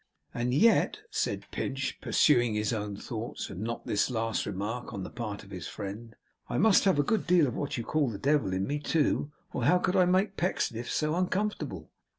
[0.33, 5.11] 'And yet,' said Pinch, pursuing his own thoughts and not this last remark on the
[5.11, 6.15] part of his friend,
[6.49, 9.31] 'I must have a good deal of what you call the devil in me, too,
[9.53, 11.91] or how could I make Pecksniff so uncomfortable?